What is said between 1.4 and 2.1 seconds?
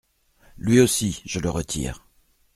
retire.